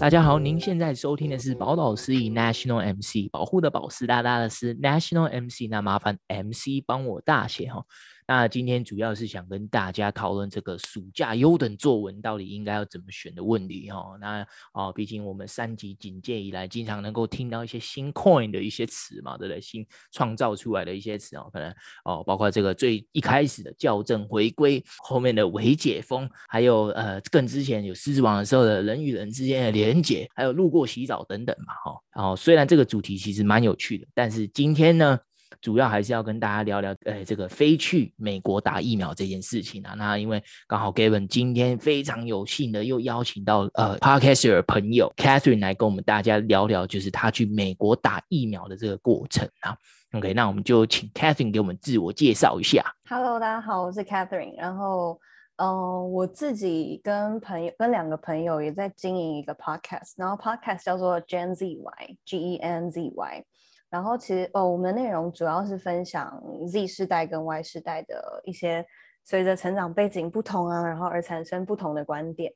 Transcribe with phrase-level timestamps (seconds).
[0.00, 7.84] 大家好，您现在收听的是宝岛司仪 National MC，保护的保，湿哒哒的是 National MC，那麻烦 MC 帮我大写哈。
[8.30, 14.16] 那今天主要是想跟大家讨论这个暑假优等作文到底应该要怎么选的问题哈。
[14.20, 19.60] 那哦，毕竟我们三级警戒以来，经常能够听到一些新 coin 的一些词嘛，对不对？
[19.60, 21.74] 新创造出来的一些词哦，可能
[22.04, 32.00] 哦，包括这个最一开始的校正回归，后面的微解封，还有呃更之前有狮子王的时候的人与人之间的连结，还有路过洗澡等等嘛哈。
[32.14, 35.18] 然后虽然这个主题其实蛮有趣的，但是今天呢，
[35.60, 39.94] 主要还是要跟大家聊聊，呃，这个飞去美国打疫苗这件事情啊。
[39.96, 49.76] 那因为刚好 Gavin 今天非常有幸的又邀请到呃 Podcaster 朋友 Catherine 来跟我们大家聊聊，就是他去美国打疫苗的这个过程啊。
[50.12, 52.84] OK，那我们就请 Catherine 给我们自我介绍一下。
[53.08, 54.56] Hello，大家好，我是 Catherine。
[54.56, 55.20] 然后，
[55.56, 63.44] 嗯、我自己跟朋友跟两个朋友也在经营一个 Podcast，然后 Podcast 叫做 Gen Z Y，G E N Z Y。
[63.90, 68.86] 然后其实哦，我们的内容主要是分享 Z 世代跟 Y 世代的一些
[69.24, 72.52] 随着成长背景不同啊，然后而产生不同的观点。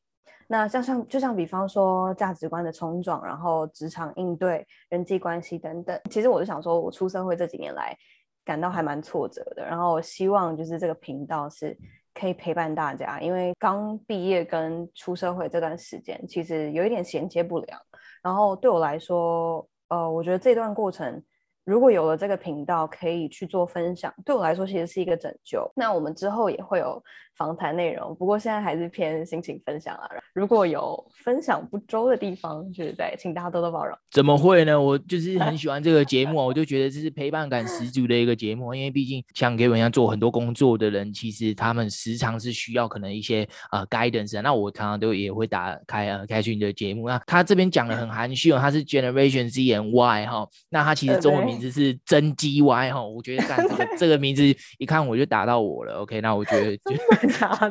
[0.47, 5.99] 那像像就像比方说价值观的冲撞，然后职场应对、人际关系等等。
[6.11, 7.97] 其实我就想说，我出社会这几年来
[8.45, 9.65] 感到还蛮挫折的。
[9.65, 11.77] 然后我希望就是这个频道是
[12.13, 17.81] 可以陪伴大家，因为刚毕业跟出社会这段时间其实有一点衔接不良。
[18.23, 21.23] 然后对我来说，呃，我觉得这段过程，
[21.65, 25.71] 如果有了这个频道，可以去做分享，对我来说其实是一个拯救。
[25.75, 27.03] 那我们之后也会有
[27.37, 30.07] 访谈内容，不过现在还是偏心情分享啊。
[30.35, 33.97] 如果有分享不周的地方，就是在请大家多多包容。
[34.11, 34.81] 怎么会呢？
[34.81, 38.75] 我就是很 喜欢这个节目，我就觉得这是陪伴感十足的一个节目。
[38.75, 44.41] 因为毕竟像给我一样做很多工作的人，其实他们时常是需要可能一些呃 guidance。
[44.43, 47.09] 那我常常都也会打开呃开讯的节目。
[47.09, 50.47] 那他这边讲的很含蓄哦，他是 Generation Z and Y 哈。
[50.69, 53.03] 那他其实中文名字是真 G Y 哈。
[53.03, 54.43] 我觉得干这个这个名字
[54.79, 56.01] 一看我就打到我了。
[56.01, 56.95] OK，那我觉得就。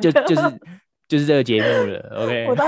[0.00, 0.58] 就就是
[1.06, 2.46] 就是这个节目了， OK。
[2.48, 2.64] 我到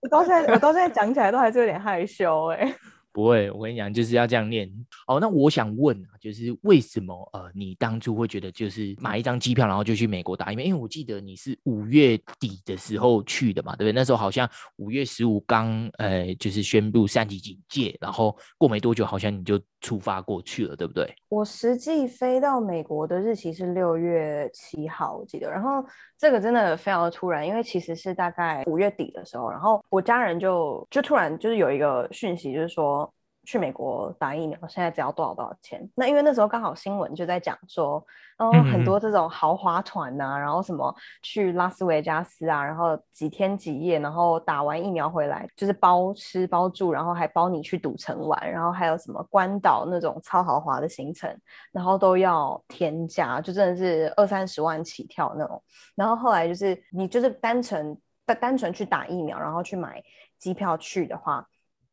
[0.00, 2.74] 我到现在我到现在讲起来都还是有点害羞哎、欸。
[3.12, 4.66] 不会，我跟你讲，就是要这样念。
[5.06, 10.64] 哦，那我想问啊，就是为什么呃，你当初会觉得就是买一张机票，然后就去美国打疫苗？
[10.64, 13.92] 因为我记得你是五月底的时候去的嘛，对不对？
[13.92, 21.14] 那时候好像五月十五刚呃，就是宣布三级警戒，然后过没多久，好像你就出发过去了，对不对？
[21.28, 25.50] 我实际飞到美国的日期是六月七号，我记得。
[25.50, 25.84] 然后
[26.16, 33.12] 这个真的非常的突然，因为其实是大概五月底的时候，然后我家人就就突然就是有一个讯息，就是说。
[33.44, 35.88] 去美国打疫苗，现在只要多少多少钱？
[35.94, 38.04] 那因为那时候刚好新闻就在讲说，
[38.38, 51.36] 嗯，很多这种豪华团呐、啊，然后什么去拉斯维加斯啊，然后几天几夜，然后打完疫苗回来就是包吃包住，然后还包你去赌城玩，然后还有什么关岛那种超豪华的行程，
[51.72, 55.62] 然后都要天价，就真的是二三十万起跳那种。
[55.96, 60.00] 然后后来就是你就是单纯单单纯去打疫苗，然后去买
[60.38, 61.44] 机票去的话。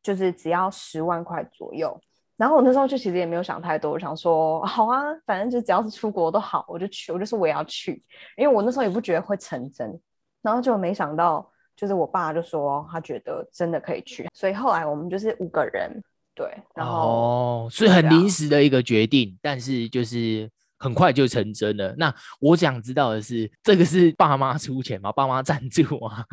[0.02, 2.00] 就是只要十万块左右，
[2.38, 8.04] 然后我那时候就其实也没有想太多，我想说好啊，反正就只要是出国都好，我就去，我就说我也要去，
[8.38, 10.00] 因为我那时候也不觉得会成真，
[10.42, 16.02] 然后就没想到，就是我爸就说他觉得真的可以去，所以后来我们就是五个人，
[16.34, 20.50] 对，然后哦，所以很临时的一个决定，但是就是。
[20.80, 21.94] 很快就成真了。
[21.98, 25.12] 那我想知道的是，这个是爸妈出钱吗？
[25.12, 26.26] 爸妈赞助吗？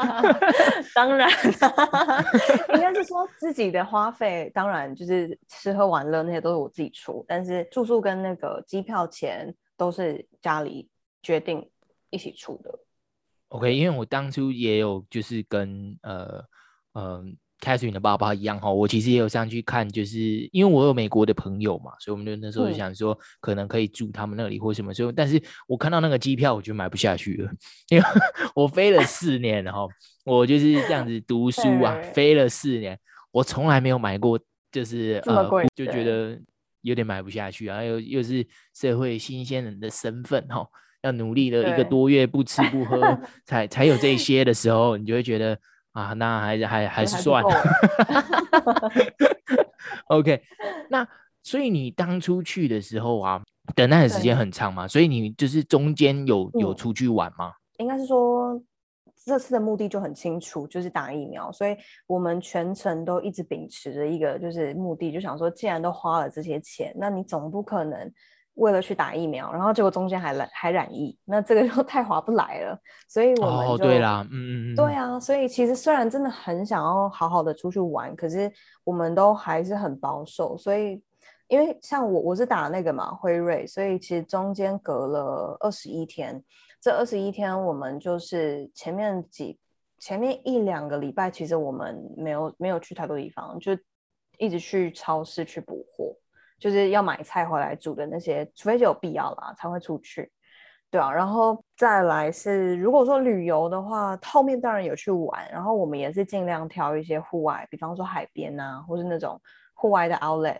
[0.94, 1.28] 当然，
[2.74, 10.88] 应该是说自己的花费，当然就是吃喝玩乐那些都是我自己出，但是住宿跟那个机票钱都是家里
[11.22, 11.68] 决定
[12.10, 12.78] 一起出的。
[13.48, 16.44] OK，因为我当初也有就是跟呃
[16.92, 17.04] 嗯。
[17.04, 17.24] 呃
[17.60, 20.18] Catherine 的爸爸一样哈，我其实也有上去看，就是
[20.52, 25.10] 因为我有美国的朋友嘛，所以我们就那时候就想说，可能可以住他们那里或什么时候。
[25.10, 27.50] 但是我看到那个机票，我就买不下去了，
[27.88, 28.04] 因为
[28.54, 29.88] 我飞了四年，然后
[30.24, 32.96] 我就是这样子读书啊，飞了四年，
[33.32, 34.38] 我从来没有买过，
[34.70, 36.40] 就是呃，就觉得
[36.82, 40.64] 有点买不下去啊，又又是社会新鲜人的身份哈，
[41.02, 45.58] 要努力了一个多月不吃不喝 才才有这些的时候，你就会觉得。
[45.98, 47.50] 啊，那还还还是算了。
[50.08, 50.40] OK，
[50.88, 51.06] 那
[51.42, 53.42] 所以你当初去的时候啊，
[53.74, 57.52] 等待的时间很长嘛，所以你就是中间有有出去玩吗？
[57.78, 58.60] 应该是说
[59.24, 68.10] 这次的目的就很清楚，就是打疫苗，所以我们全程都一直秉持着一个就是目的，就想说，既然都花了这些钱，那你总不可能
[68.58, 72.78] 为了去打疫苗，然后结果中间还染还染疫，那这个就 太划不来了。
[73.08, 78.52] 所以我们就、哦、对啦，嗯嗯嗯，对啊，所以其实虽然真的很想要好好的出去玩，可是
[78.84, 80.56] 我们都还是很保守。
[80.58, 81.02] 所以
[81.46, 86.42] 因为像我我是打那个嘛辉瑞，所以其实中间隔了二十一天。
[86.80, 89.58] 这二十一天我们就是前面几
[89.98, 93.76] 前面一两个礼拜，其实我们没有没有去太多地方，就
[94.38, 96.14] 一直去超市去补货。
[96.58, 100.28] 就是要买菜回来煮的那些，除非是有必要啦，才会出去，
[100.90, 101.12] 对啊。
[101.12, 109.40] 然后再来是，如果说旅游的话，后面当然有去玩，然后我们也是尽量挑一些户外，比方说海边啊，或是那种
[109.74, 110.58] 户外的 outlet，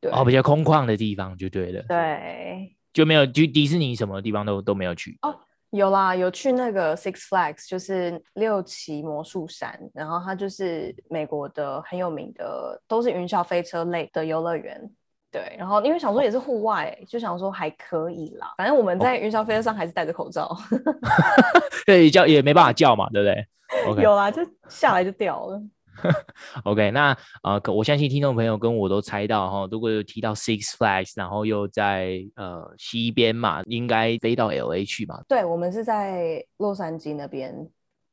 [0.00, 5.38] 对，哦，比较空旷的地方就对了，对，就没有就迪士尼什么地方都都没有去哦，
[5.70, 14.90] 有啦，有去那个 Six Flags，就是六旗魔术山，然后它就是美国的很有名的，都是云霄飞车类的游乐园。
[15.32, 18.52] 对，然后因为想说也是户外，就想说还可以啦。
[18.58, 20.54] 反正我们在云霄飞车上还是戴着口罩
[21.86, 23.46] 对，叫也没办法叫嘛，对不对
[23.86, 24.02] ？Okay.
[24.02, 25.62] 有啊，就下来就掉了。
[26.64, 35.22] OK，那呃，我相信听众朋友跟我都猜到哈，如果有提到 Six Flags，然后又在呃西边嘛，应该飞到 LA 去嘛？
[35.28, 37.54] 对，我们是在洛杉矶那边。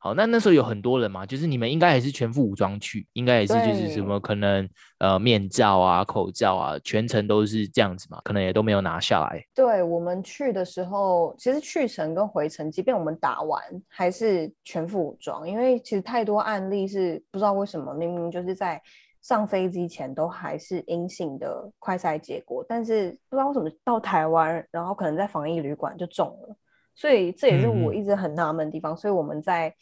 [0.02, 4.68] 好，那那时候有很多人嘛，就是你们应该也是全副武装去，应该也是就是什么可能
[5.00, 9.44] 呃面罩啊、口罩啊，全程都是这样子嘛，可能也都没有拿下来。
[9.54, 18.82] 对，我们去的时候，其实去程跟回程，即便我们打完还是全副武装，因为其实太多案例是不知道为什么，明明就是在
[19.22, 26.56] 上飞机前都还是阴性的快筛结果，但是不知道为什么到台湾，然后可能在防疫旅馆就中了。
[27.00, 29.74] 所以这也是我一直很纳闷的地方，嗯、所以我们在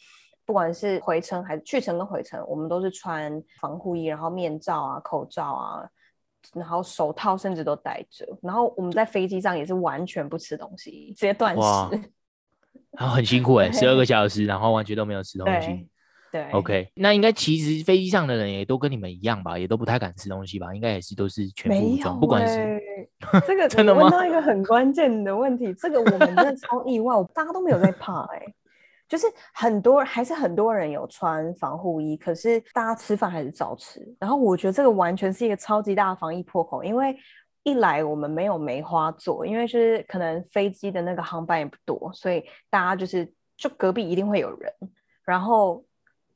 [0.46, 5.82] 不管是回程还是去程跟回程，我们都是穿防护衣，然后面罩啊、口罩啊，
[6.54, 8.24] 然后手套甚至都戴着。
[8.40, 11.60] 然后我们在飞机上也是完全不吃东西，直接断食。
[12.92, 15.88] 然后很辛苦哎、欸， 十二个小时，然后完全都没有吃东西。
[16.30, 20.74] 对，OK，那应该其实飞机上的人也都跟你们一样吧，也都不太敢吃东西吧？
[20.74, 22.82] 应该也是都是全副武装，欸、不管是
[23.46, 24.02] 这个 真的吗？
[24.02, 28.54] 问到一个很关键的问题，这个我们真的超意外，大家都没有在怕哎、欸，
[29.08, 34.06] 就是很多还是很多人有穿防护衣，可是大家吃饭还是照吃。
[34.20, 37.16] 然后我觉得这个完全是一个超级大的防疫破口，因为
[37.62, 44.70] 一来我们没有梅花座，因为就是可能飞机的那个航班也不多，所以大家就是就隔壁一定会有人，
[45.24, 45.82] 然后。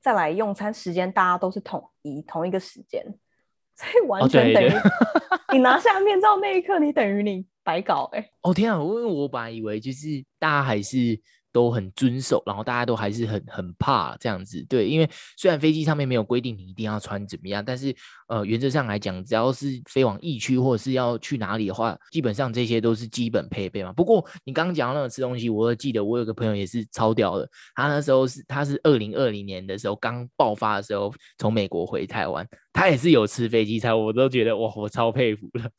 [0.02, 3.02] 再来用餐时间，大家都是统一同一个时间，
[3.76, 4.70] 所以完全等于
[5.52, 8.32] 你拿下面罩那一刻，你等于你白搞哎、欸！
[8.42, 10.08] 哦天啊，我我本来以为就是
[10.38, 11.20] 大家还是。
[11.52, 17.94] 都很遵守，然后大家都还是很很怕这样子，对，因为虽然飞机上面没有规定你一定要穿怎么样，但是
[18.28, 23.92] 呃原则上来讲，只要是飞往疫区或者是要去哪里的话，基本上这些都是基本配备嘛。
[23.92, 35.70] 不过你刚刚讲到那个吃东西，我记得我有个朋友也是超屌的，他那时候是他是二零二零年的时候刚爆发的时候从美国回台湾，他也是有吃飞机餐，我都觉得哇，我超佩服的。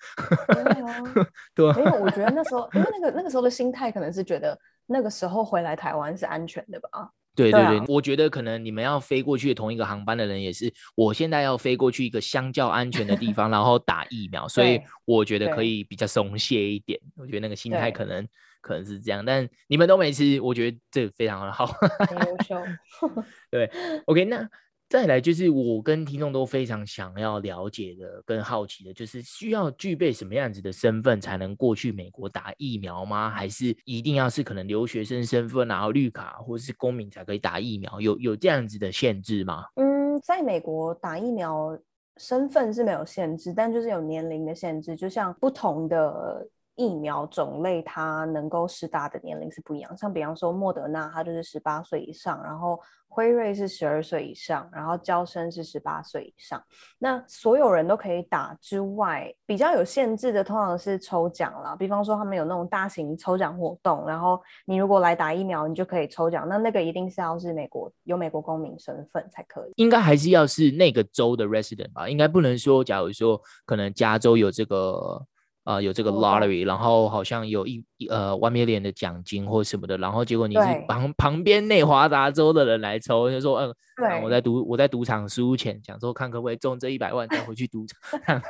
[1.55, 4.55] 对啊，没有，我觉得那时候因为那个那个时候的心态可能是觉得。
[4.85, 7.09] 那个时候回来台湾是安全的吧？
[7.35, 16.99] 对对对，对啊、我觉得可能你们要飞过去同一个航班的人也是，我现在要飞过去一个相较安全的地方，然后打疫苗，所以我觉得可以比较松懈一点。
[17.15, 18.27] 我觉得那个心态可能
[18.61, 22.61] 可能是这样，但你们都没吃，我觉得这非常的好，很优秀。
[23.49, 23.71] 对
[24.05, 24.47] ，OK，那。
[24.93, 33.27] 再来就是我跟听众都非常想要了解的、跟好奇的，就是需要具备什么样子的身份才能过去美国打疫苗吗？
[33.27, 37.99] 还是一定要是可能留学生身份，然后绿卡或是公民才可以打疫苗？
[37.99, 39.63] 有有这样子的限制吗？
[39.77, 41.75] 嗯，在美国打疫苗
[42.17, 46.47] 身份是没有限制，但就是有年龄的限制，就像不同的。
[46.75, 56.59] 疫苗种类它能够施打的年龄是不一样，像比方说莫德纳，它就是十八岁以上，然后辉瑞是十二岁以上，然后娇生是十八岁以上。
[56.97, 66.47] 那所有人都可以打之外，比较有限制的通常是抽奖啦，比方说他们有那种大型抽奖活动，然后你如果来打疫苗，你就可以抽奖。
[66.49, 72.09] 那那个一定是要是美国有美国公民身份才可以，应该还是要是那个州的 resident 吧？
[72.09, 75.23] 应该不能说，假如说可能加州有这个。
[75.63, 76.69] 啊、呃，有这个 lottery，、oh.
[76.69, 83.75] 然后好像有一呃 one million 的奖金或什么的，然后结果你是旁旁边内华达州的人来抽，就说嗯，
[84.09, 88.41] 呃、我在赌我在赌场输钱，想说看可不可以中这一百万再回去赌场。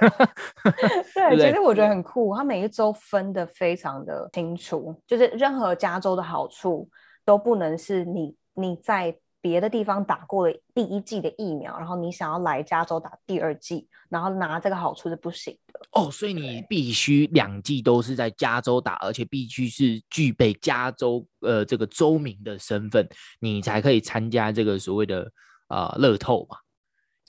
[1.14, 6.90] 对，其实我觉得很酷，他每一周分的非常的清楚，就是任何加州的好处
[7.24, 15.82] 都不能是你你在别的地方打过了第一季的疫苗，然后你想要来加州打第二季，然后拿这个好处是不行的。
[15.92, 23.06] 哦，所以你必须两季都是在加州打，而且必须是具备加州呃这个州民的身份，
[23.42, 25.30] 你才可以参加这个所谓的
[25.68, 26.56] 呃乐透嘛？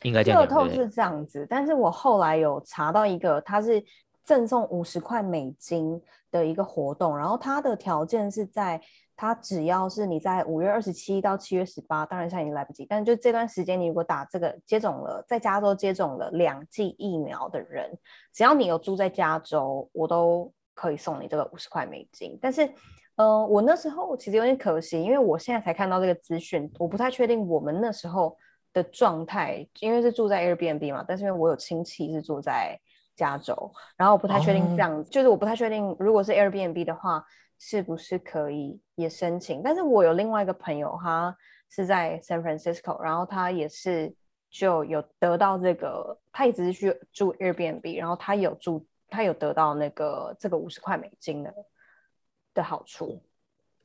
[0.05, 0.41] 应该这样。
[0.41, 3.85] 乐透是这样子，但是我后来有查到一个，它是
[4.23, 8.81] 赠送五十块美金的一个活动，然后它的条件是在。
[9.17, 17.97] 他只要是你在五月二十七到七月十八，当然现在已经来不及，但是就这段时间，你如果打这个接种了，在加州接种了两剂疫苗的人，
[18.33, 22.37] 只要你有住在加州，我都可以送你这个五十块美金。
[22.43, 22.69] 但是，
[23.15, 28.37] 呃，我那时候其实有点可惜，因为我现在才看到这个资讯，我不太确定我们那时候
[28.73, 32.77] 的状态，因为是住在 Airbnb 嘛，但是因为我有亲戚是住在
[33.15, 35.09] 加州，然后我不太确定这样，oh.
[35.09, 37.25] 就是我不太确定如果是 Airbnb 的话。
[37.67, 39.63] 是不是可以也申请？
[39.63, 41.35] 但是我有另外一个朋友，他
[41.71, 44.15] 是在 San Francisco，然后他也是
[44.51, 51.55] 就有得到这个，他一直是去住 Airbnb，然后他有住，他有得到那个这个五十块美金的
[52.53, 53.23] 的好处。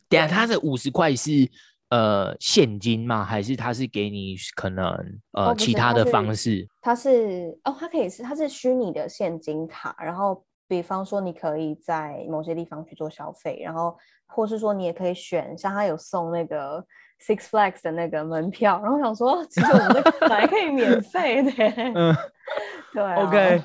[0.09, 1.49] 等下，他的五十块是
[1.87, 3.23] 呃现金吗？
[3.23, 4.85] 还是他是给你可能
[5.31, 6.67] 呃、哦、其他的方式？
[6.81, 10.43] 他是，他是哦，他可以是，他是虚拟的现金卡，然后。
[10.69, 13.97] 比方说，你可以在某些地方去做消费，然后
[14.27, 16.85] 或是说你也可以选，像他有送那个
[17.19, 21.51] Six Flags 的那个门票，然后想说，其实我们这个本来可以免 费的。
[21.95, 22.15] 嗯，
[22.93, 23.15] 对、啊。
[23.25, 23.63] OK，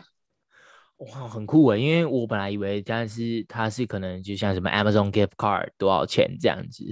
[0.96, 6.84] 哇，很酷诶，因为我本来以为但是它是可能就像什么 Amazon Gift Card 多少钱这样子，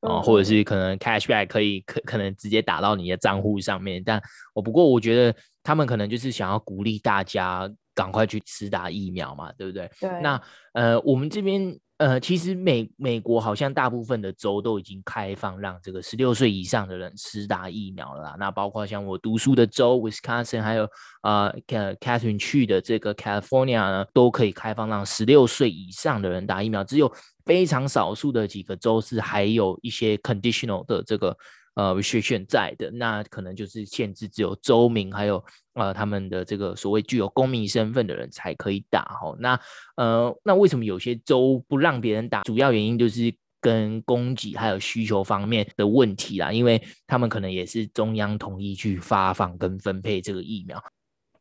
[0.00, 4.20] 啊、嗯，或者是可能 Cashback 可以可可能直接打到你的账户上面，但
[4.52, 7.66] 我不过我觉得他们可能就是想要鼓励大家。
[7.94, 9.90] 赶快去施打疫苗嘛，对不对？
[10.00, 10.10] 对。
[10.20, 10.40] 那
[10.72, 18.36] 呃，我们这边呃，其实美美国好像大部分的州都已经开放让这个十六岁以上的人施打疫苗了啦。
[18.38, 20.88] 那包括像我读书的州 Wisconsin，还有
[21.22, 21.54] 呃
[22.00, 26.82] ，Catherine 去的这个 California 呢，都可以开放让十六岁以上的人打疫苗。
[26.82, 27.10] 只有
[27.44, 31.36] 非常少数的几个州是还有一些 conditional 的这个。
[31.74, 39.34] 呃，restriction 在的，那可能就是限制只有州民还有呃他们的这个所谓具有公民身份的人才可以打哈。
[39.40, 39.60] 那
[39.96, 42.42] 呃，那为什么有些州不让别人打？
[42.42, 50.80] 主要原因就是跟供给还有需求方面的问题啦，因为他们可能也是中央统一去发放跟分配这个疫苗。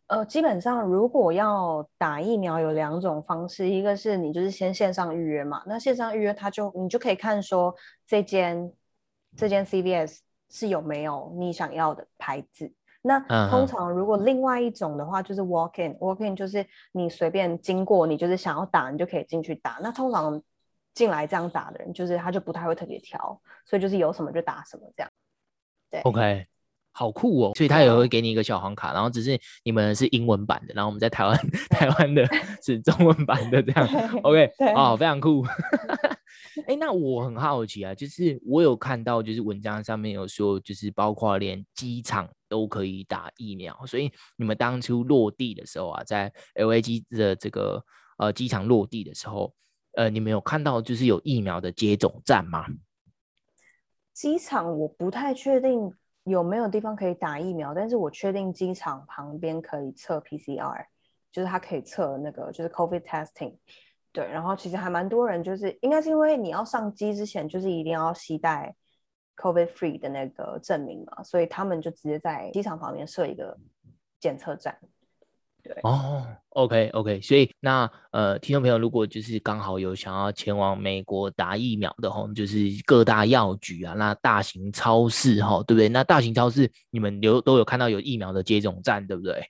[0.08, 7.76] 呃，基本上如果要打疫苗有两种方式，一个是你就是先线上预约嘛，那线上预约它就你就可以看说
[8.08, 8.74] 这间。
[9.36, 12.74] 这间 CVS 是有没有你想要的牌子？
[13.02, 19.80] 那通常如果另外一种的话，就是 walk in，walk in 就是你随便经过，你就是想要打，你就可以进去打。
[19.82, 20.42] 那通常
[20.94, 25.12] 进来这样打的人，就是他就不太会特别挑，所以就是有什么就打什么这样。
[25.90, 26.48] 对，OK。
[26.94, 27.52] 好酷哦！
[27.56, 31.38] 所以他也会给你一个小黄卡，然后只是你们是英文版的，然后我们在台湾
[31.70, 32.24] 台湾的
[32.64, 33.88] 是中文版的这样。
[34.22, 35.44] OK，哦，非常酷。
[36.68, 47.84] 哎，那我很好奇啊，就是我有看到，就是文章上面有说，就是包括连机场都可以打疫苗，所以你们当初落地的时候啊，在 LA 机的这个
[48.20, 49.52] 呃机场落地的时候，
[49.94, 52.68] 呃，你们有看到就是有疫苗的接种站吗？
[54.14, 55.92] 机场我不太确定。
[56.24, 57.74] 有没有地方可以打疫苗？
[57.74, 60.86] 但是我确定机场旁边可以测 PCR，
[61.32, 63.58] 就是它可以测那个就是 COVID testing。
[64.12, 68.76] 对，然后其实还蛮多人，就是应该是因为你要上机之前，就是一定要携带
[69.38, 73.58] COVID free 的那个证明嘛，所以他们就直接在机场旁边设一个
[74.20, 74.78] 检测站。
[75.64, 85.88] 对哦，OK OK，所以那呃，听众朋友，如果就是刚好有想要前往美国打疫苗的话，就是各大药局啊，那大型超市哈，对不对？
[85.88, 89.42] 那大型超市你们有都有看到有疫苗的接种站，对不对？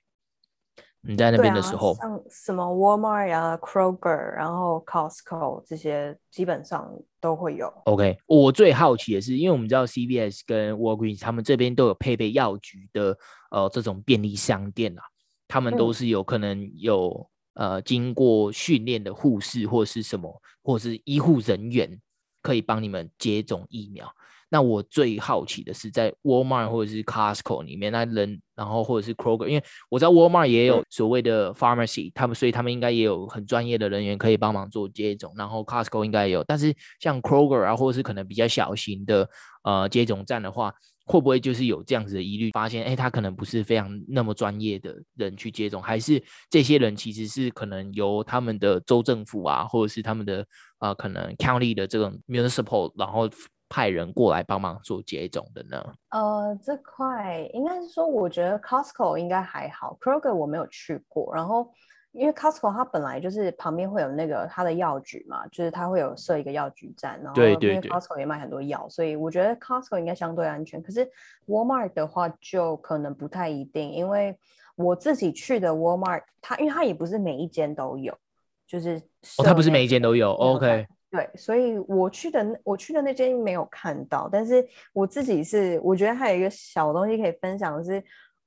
[1.06, 6.90] 你在那边的时候，啊、像什么 Walmart 啊、Kroger，然后 Costco 这些基本上
[7.20, 7.70] 都会有。
[7.84, 13.18] OK，我最好奇的是，因为我们知道 CVS 跟 Walgreens 他们这边都有配备药局的
[13.50, 15.02] 呃这种便利商店啊。
[15.46, 22.00] 他们都是有可能有、嗯、呃经过训练的护士或是什么，或是医护人员
[22.42, 24.10] 可以帮你们接种疫苗。
[24.50, 35.34] 那我最好奇的是，在 Walmart 或者是 Costco 里面，那人然后或者是 Kroger，因为我知道 Walmart 也有所谓的 pharmacy，他们所以他们应该也有很专业的人员可以帮忙做接种。
[35.36, 39.28] 然后 Costco 应该也有，但是像 Kroger 啊，或者是可能比较小型的
[39.64, 40.72] 呃接种站的话。
[41.06, 42.50] 会不会就是有这样子的疑虑？
[42.52, 50.46] 发现哎，他可能不是非常那么专业的人去接种，还是这些人其实是可能由他们的州政府啊，或者是他们的
[50.78, 53.28] 啊、可能 county 的这种 municipal，然后
[53.68, 55.84] 派人过来帮忙做接种的呢？
[56.10, 61.70] 呃，这块应该是说，我觉得 Costco 应该还好，Kroger 我没有去过，然后。
[62.14, 70.80] 因为 Costco 它本来就是旁边会有那个它的药局嘛，就是它会有设一个药局站，然后因为 Costco 也卖很多药，所以我觉得 Costco 应该相对安全。
[70.80, 71.10] 可是
[71.48, 74.38] Walmart 的话就可能不太一定，因为
[74.76, 78.16] 我自己去的 Walmart，它因为它也不是每一间都有，
[78.64, 79.02] 就是
[79.38, 88.00] 哦，它不是每一间都有，OK，对，所以我去的我去的那间没有看到，但是我自己是我觉得还有一个小东西可以分享的是。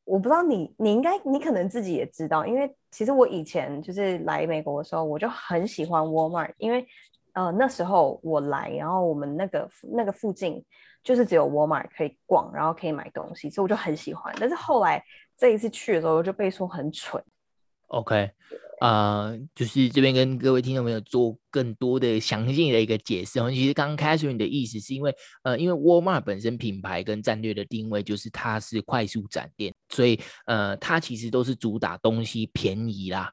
[0.08, 6.88] 我不知道你，你应该，你可能自己也知道，因为其实我以前就是来美国的时候，我就很喜欢 Walmart，因为
[7.34, 10.64] 呃那时候我来，然后我们那个那个附近
[11.04, 14.34] 就是只有 Walmart 可以逛，然后可以买东西，所以我就很喜欢。
[14.40, 15.04] 但是后来
[15.36, 17.22] 这一次去的时候，我就被说很蠢。
[17.88, 18.32] OK。
[18.80, 23.50] 呃，就是这边跟各位听众朋友做更多的详细的一个解释哦。
[23.50, 33.32] 其实刚刚 Catherine 的意思是因为，呃，因为 Walmart 本身品牌跟战略的定位就是它是快速展店，所以呃，它其实都是主打东西便宜啦，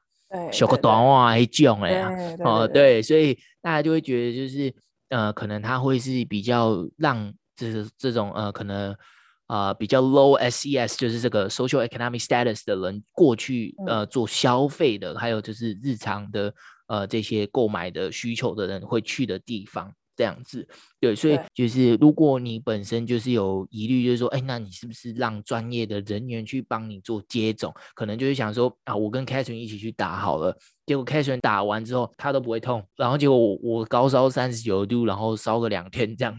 [0.51, 2.09] 小个短袜还囧哎呀，
[2.43, 4.73] 哦，对，所以大家就会觉得就是
[5.09, 8.95] 呃，可能它会是比较让这这种呃可能。
[9.47, 16.53] 啊、呃，比较 low SES 就是这个 social economic status 的人过去呃做消费的，还有就是日常的
[16.87, 20.67] 呃这些购买的需求的人会去的地方，这样子。
[20.99, 27.71] 对，所以就是如果你本身就是有疑虑，就是说，哎，那你是不是让专业的人员去帮你做接种？
[27.93, 36.35] 可能就是想说啊，我跟 Catherine 一起去打好了，结果 Catherine 打完之后他都不会痛，然后结果我我高烧三十九度，然后烧个两天这样。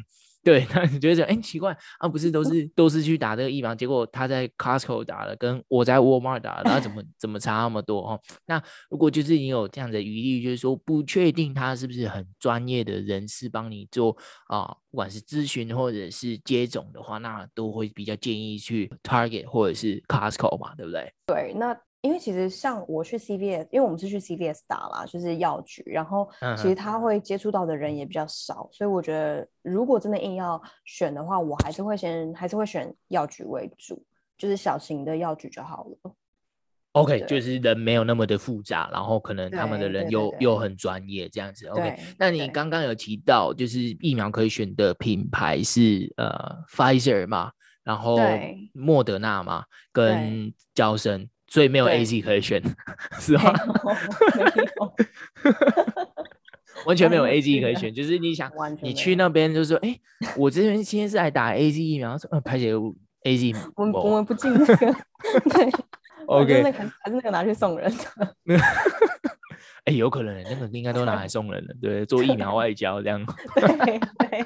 [0.47, 8.21] 对， 那你觉得哎，奇怪啊，不是都是都是去打这个疫苗，结果他在 Costco 打了，跟我在 Walmart 打了，那怎么 怎么差那么多哦？
[8.47, 21.13] 那如果就是你有这样的余力，就是说不确定他是不是很专业的人士帮你做啊，不管是咨询或者是接种的话，那都会比较建议去 Target 或者是 Costco 嘛，对不对？
[21.27, 21.77] 对，那。
[22.07, 34.01] 因为其实像我去 CVS，因为我们是去 CVS 打啦，就是药局，然后其实他会接触到的人也比较少，所以我觉得如果真的硬要选的话，我还是会先还是会选药局为主，
[34.39, 36.15] 就是小型的药局就好了。
[36.93, 41.67] OK，就是人没有那么的复杂，然后可能他们的人又又很专业这样子。
[41.67, 47.51] OK，那你刚刚有提到就是疫苗可以选的品牌是呃 Pfizer 嘛，
[47.83, 48.17] 然后
[48.73, 51.29] 莫德纳嘛，跟娇生。
[51.49, 52.63] 所以没有 A Z 可以选，
[53.21, 53.53] 是吗？
[56.85, 58.51] 完全没有 A Z 可以选，就是你想，
[58.83, 60.01] 你去那边就是说，哎、欸，
[60.37, 62.73] 我这边今天是来打 A Z 疫苗，说，呃，排解
[63.23, 65.73] A Z，我们我们不进那个，对
[66.27, 68.55] ，OK，还是那个拿去送人的，
[69.85, 73.25] 哎、欸，有可能那个应该都拿来送人的，对，做疫苗外交这样，
[73.57, 74.45] 对对，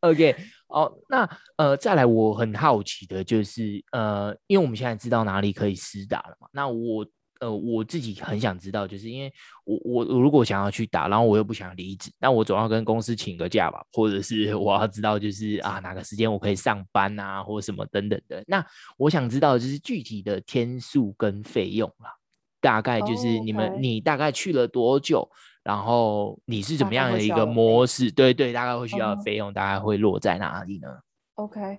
[0.00, 0.36] OK。
[0.70, 7.06] 哦，那呃，再来，我很好奇的就是，呃，因为我们现在知道哪里可以施打了嘛，那我
[7.40, 9.32] 呃我自己很想知道，就是因为
[9.64, 18.44] 我我如果想要去打，然后我又不想离职，那我总要跟公司请个假吧，或者是我要知道就是啊哪个时间我可以上班啊，或者什么等等的。
[18.46, 18.64] 那
[18.96, 22.14] 我想知道就是具体的天数跟费用啦，
[22.60, 23.80] 大概就是你们、oh.
[23.80, 25.28] 你大概去了多久？
[25.62, 28.10] 然后你是怎么样的一个模式？
[28.10, 30.88] 对对，大概会需要的费用，大概会落在哪里呢
[31.34, 31.78] ？OK，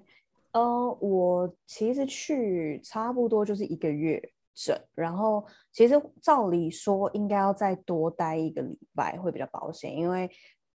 [0.52, 4.22] 呃，我其实去差不多就是一个月
[4.54, 10.30] 整，然后其实照理说应该要再多待一个礼拜会比较保险，因为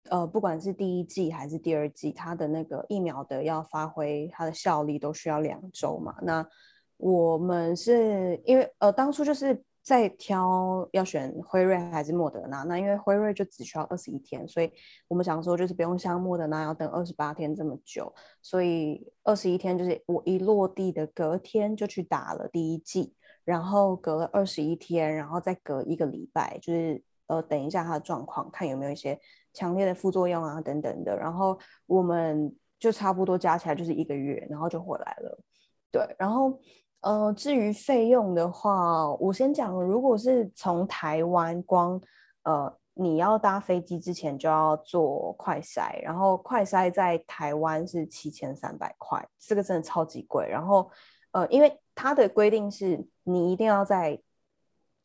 [0.10, 6.16] 呃，不管是第一季还是第二季，它的那个疫苗的要发挥它的效力都需要两周嘛。
[6.22, 6.46] 那
[6.98, 9.60] 我们是因为呃，当初就是。
[9.84, 14.72] 在挑要选辉瑞还是莫德纳，那因为辉瑞就只需要二十一天，所以
[15.08, 18.14] 我们想说就是不用像莫德纳要等二十八天这么久，
[18.44, 29.20] 所以二十一天就是我一落地的隔天就去打了第一剂，然后隔了二十一天，然后再隔一个礼拜，就是呃等一下他的状况，看有没有一些
[29.52, 35.44] 强烈的副作用啊等等的，然后我们就差不多加起来就是一个月，然后就回来了，
[35.92, 36.60] 对，然后。
[37.02, 42.00] 呃，至于费用的话，我先讲，如果是从台湾光，
[42.44, 50.48] 呃，你要搭飞机之前就要做快筛，然后快筛在台湾是七千三百块，这个真的超级贵。
[50.48, 50.92] 然后，
[51.32, 54.22] 呃，因为它的规定是你一定要在，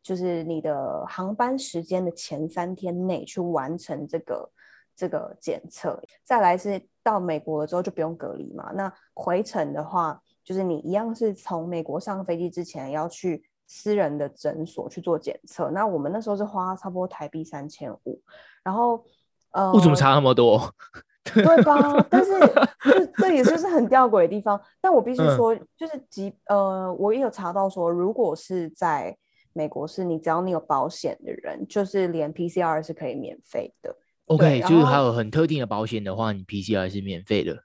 [0.03, 4.51] 就是你的航班时间的前三天内去完成这个
[4.95, 5.99] 这个检测。
[6.23, 10.21] 再来是到美国了之后就不用隔离嘛，那回程的话。
[10.47, 18.23] 就是你一样是从美国上飞机之前要去私人的诊所去做检测，那我们那时候是花差不多台币三千五，
[18.63, 19.05] 然后
[19.51, 20.73] 呃，为什么差那么多？
[21.35, 22.01] 对吧？
[22.09, 24.61] 但是就这也就是很吊诡的地方。
[24.81, 29.17] 但我必须说，嗯、就是即呃，我也有查到说，如果是在
[29.53, 33.93] 美国，是你只要你有保险的人，就是连 PCR 是可以免费的。
[34.27, 37.57] OK，就是还有很特定的保险的话，你 PCR 是免费的。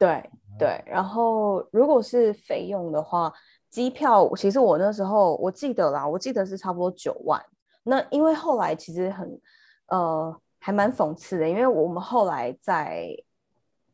[0.00, 3.32] 对对，然后如果是费用的话，
[3.70, 7.44] 机票其实我那时候我记得啦，我记得是差不多九万。
[7.82, 9.40] 那因为后来其实很
[9.88, 10.40] 呃。
[10.66, 13.14] 还蛮讽刺的，因为我们后来在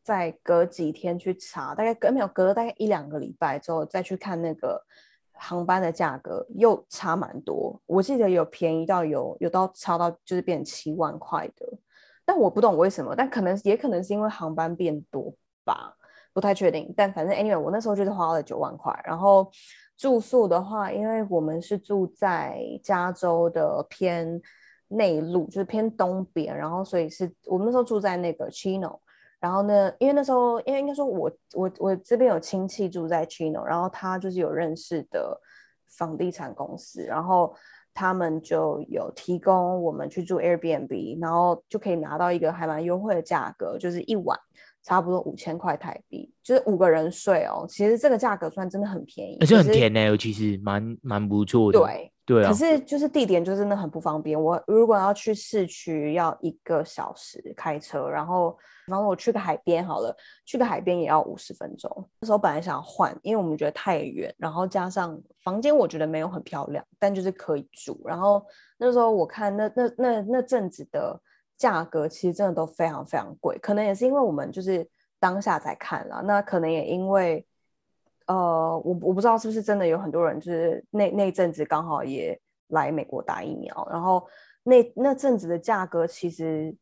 [0.01, 4.81] 在隔几天去查，大概隔没有隔了大概一两个礼拜之后再去看那个
[5.33, 7.77] 航班的价格，又差蛮多。
[7.85, 11.67] 我记得有便宜到有有到差到就是变七万块的，
[12.23, 15.33] 但我不懂为什么，但可能也可能是因为航班变多
[15.65, 15.93] 吧，
[16.33, 16.93] 不太确定。
[16.95, 19.49] 但反正 anyway，我那时候就是花了九万块，然后
[19.97, 24.41] 住宿的话，因为我们是住在加州的偏。
[24.93, 28.99] 内陆就是偏东边，然后所以是我们那时候住在那个 Chino，
[29.39, 35.39] 然后呢，因为那时候因为应该说我我我这边有亲戚住在 Chino，然后他就是有认识的
[35.87, 37.55] 房地产公司，然后
[37.93, 44.37] 他们就有提供我们去住 Airbnb，然后就可以拿到一个还蛮优惠的价格，就是一晚
[44.83, 52.11] 差不多五千块台币，就是五个人睡哦，其实这个价格算真的很便宜，而且很甜呢，其实蛮蛮不错的，对。
[52.23, 54.41] 对啊，可是就是地点就真的很不方便。
[54.41, 60.15] 我如果要去市区，要一个小时开车，然后然后我去个海边好了，
[60.45, 61.91] 去个海边也要五十分钟。
[62.21, 67.99] 那时候本来想要换，因为我们觉得太远，然后加上房间我觉得没有很漂亮，但就是可以住。
[68.05, 68.41] 然后
[68.77, 71.19] 那时候我看那那那那阵子的
[71.61, 74.87] 价格其实真的都非常非常贵，可能也是因为我们就是
[75.19, 77.45] 当下在看了，那可能也因为。
[78.27, 84.25] 呃，我我不知道是不是真的有很多人，就是那那阵子刚好也来美国打疫苗，然后
[84.63, 86.73] 那那阵子的价格其实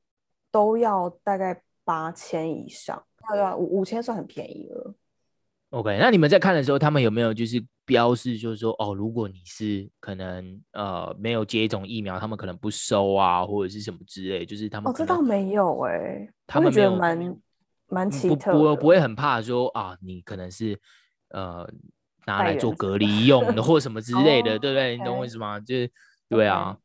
[0.51, 4.93] 都要大概八千以上，大概五五千算很便宜了。
[5.71, 17.37] OK，那你们在看的时候，他们有没有就是标示，就是说哦，如果你是可能呃没有接种疫苗，他们可能不收啊，或者是什么之类，就是他们哦，这倒没有哎、欸，他们没有蛮
[17.87, 20.79] 蛮奇特不不，不会很怕说啊，你可能是。
[21.31, 21.63] 呃，
[22.25, 24.97] 拿来做隔离用的，或什么之类的， 对不对？
[24.97, 25.59] 你懂我意思吗？
[25.59, 25.91] 就是，
[26.27, 26.75] 对啊，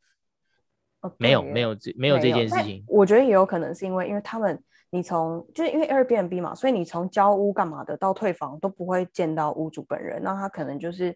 [1.17, 2.85] 没有，没有这没有这件事情。
[2.87, 4.63] 我觉得也有可能是因为，因为他们，
[4.95, 11.13] 你从就是因为 Airbnb 嘛，所以你从交屋干嘛的到退房都不会见到屋主本人，那他可能就是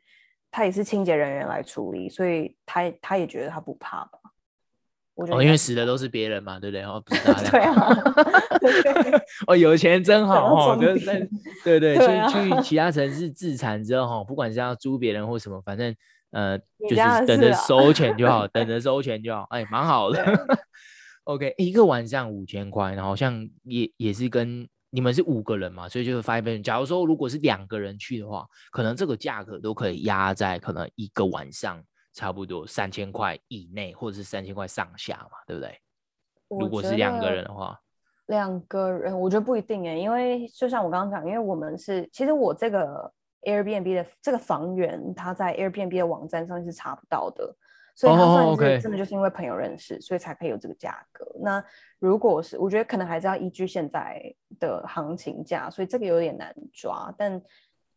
[0.51, 4.19] 他也是清洁人员来处理，所以他他也觉得他不怕吧。
[5.15, 6.83] 哦，因为死的都是别人嘛，对不对？
[6.83, 7.51] 哦，不是他俩。
[8.59, 9.23] 对啊。
[9.47, 11.21] 哦，有钱真好哈，就是在
[11.63, 15.95] 对对，对、啊，去去其 他城市自残之后哈，不管是要租别人或什么，反正
[16.33, 20.25] 呃，就是等着收钱就好，等着收钱就好，哎，蛮好的。
[21.29, 26.63] OK，一个晚上五千块，然后好像也也是跟你们是五个人嘛，所以就是 five person。
[26.63, 31.83] 假如说如果是两个人去的话，可能这个价格都可以压在可能一个晚上。
[32.15, 35.79] 差不多三千块以内，或者是三千块上下嘛，对不对？
[36.49, 37.79] 如果是两个人的话，
[38.27, 43.13] 两个人我觉得不一定哎，因为就像我刚刚讲，因为我们是其实我这个
[43.43, 47.55] Airbnb 的这个房源，它在 Airbnb 的网站上是查不到的，
[47.99, 51.27] 所以他算是真的就是因为朋友认识，oh, 所以才可以有这个价格。
[51.41, 51.65] 那
[51.99, 54.23] 如果是我觉得可能还是要依据现在
[54.61, 57.43] 的行情价，所以这个有点难抓，但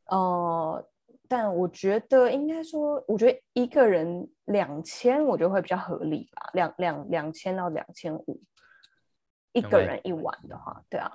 [0.06, 0.88] 呃。
[1.28, 8.42] 但我觉得应该说，我觉得一个人两千，我觉得会比较合理吧，两两两千到两千五，
[9.54, 11.10] 一个人一晚的话，对啊。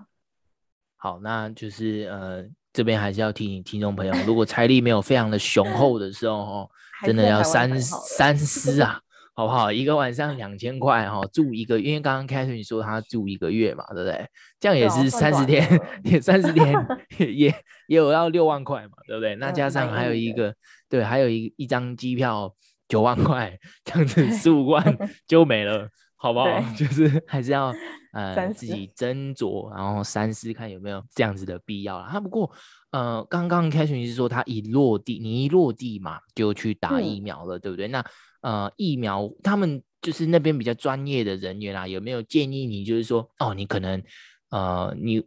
[0.97, 6.71] 好，那就是呃，这边还是要提醒听众朋友，如果财力没有非常的雄 厚的时候，哦，
[7.07, 9.01] 真的要三三思啊。
[9.35, 9.73] 好不好？
[9.73, 14.27] 一个晚上两千块哈，住一个，因为刚刚开始你说他住一个月嘛，对不对？
[14.61, 15.67] 这样也是三十天，
[16.05, 16.75] 也三十天
[17.19, 17.49] 也也
[17.87, 19.35] 也有要六万块嘛，对不对？
[19.37, 20.55] 那加上还有一个，
[20.91, 22.55] 对，还有一一张机票
[22.89, 24.83] 九万块，这样子十五万
[25.27, 26.61] 就没了，好不好？
[26.77, 27.75] 就是还是要
[28.17, 32.09] 呃自己斟酌，然后三思看有没有这样子的必要了。
[32.11, 32.51] 他不过
[32.91, 37.89] 呃，刚刚开始你是说他一落地，你一落地嘛就去打疫苗了，嗯、对不对？
[37.89, 38.05] 那
[38.41, 44.03] 呃，疫苗他们就是那边比较专业的人员啊，有没有建议你，就是说，哦，你可能，
[44.51, 45.23] 呃，你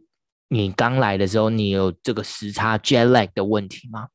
[0.48, 4.08] 你刚来的时候，你有这个时差 jet lag 的问题吗？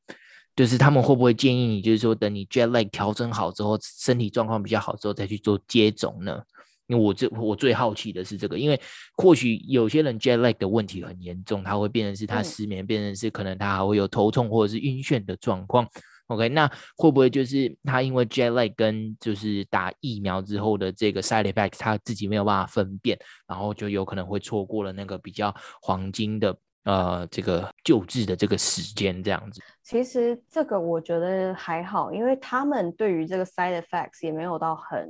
[0.54, 6.42] 就是他们会不会建议你，就是说，等你 jet lag 调整好之后，身体状况比较好之后，再去做接种呢？
[6.88, 8.80] 因为我这我最好奇的是这个，因为
[9.16, 15.86] 或许有些人 jet lag 的问题很严重，他会变成是他失眠，嗯、变成是可能他还会有头痛或者是晕眩的状况。
[16.28, 29.60] OK，那会不会就是他因为 jet lag 跟就是打疫苗之后的这个 side effects，他自己没有办法分辨，然后就有可能会错过了那个比较黄金的呃这个救治的这个时间这样子？
[29.84, 35.08] 其实这个我觉得还好，因为他们对于这个 side effects 也没有到很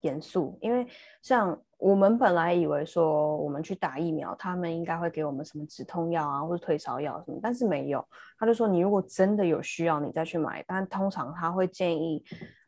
[0.00, 0.86] 严肃，因为
[1.22, 1.58] 像。
[1.80, 8.06] 我们本来以为说我们去打疫苗，他们应该会给我们什么止痛药啊，或者退烧药什么，但是没有。
[8.38, 10.62] 他就说你如果真的有需要，你再去买。
[10.68, 12.22] 但通常他会建议，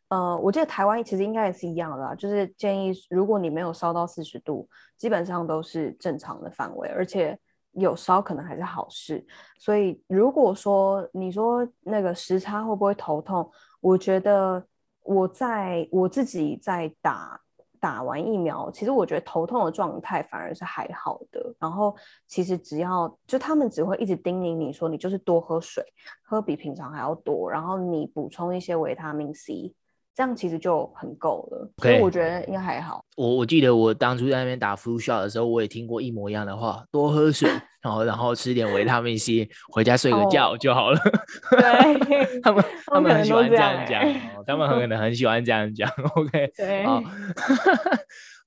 [0.09, 4.67] 呃，我记得台湾其实应该也是一样的啦，就是建议如果你没有烧到四十度，
[4.97, 7.39] 基本上都是正常的范围，而且
[7.73, 9.23] 有烧可能还是好事。
[9.59, 13.47] 所以如果说你说那个时差会不会头痛，
[13.83, 14.65] 我觉得
[15.03, 17.41] 我在我自己在打。
[17.83, 21.53] 打完疫苗，其实我觉得头痛的状态反而是还好的。
[21.59, 21.93] 然后
[22.29, 25.85] 其实只要就他们只会一直叮咛你说，你就是多喝水，
[26.23, 29.75] 喝比平常还要多，然后你补充一些维他命 C。
[30.15, 31.83] 这样其实就很够了，okay.
[31.83, 33.03] 所以我觉得应该还好。
[33.17, 37.49] 我我记得我当初在那边打 flu shot 的时候，我也听过一模一样的话：多喝水，
[37.81, 41.01] 然后然后吃点维他命 C，回家睡个觉就好了。
[41.51, 44.03] Oh, 对，他们他们很喜欢这样讲，
[44.47, 45.89] 他们很可能很喜欢这样讲。
[46.15, 46.85] OK，对。
[46.85, 47.03] 好